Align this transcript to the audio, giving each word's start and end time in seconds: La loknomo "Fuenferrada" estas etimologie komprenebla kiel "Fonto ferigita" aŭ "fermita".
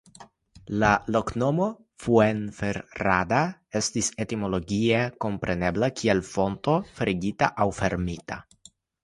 La 0.83 0.87
loknomo 1.15 1.67
"Fuenferrada" 2.05 3.41
estas 3.81 4.09
etimologie 4.25 5.05
komprenebla 5.27 5.91
kiel 6.01 6.25
"Fonto 6.33 6.77
ferigita" 6.99 7.53
aŭ 7.67 7.71
"fermita". 7.83 8.41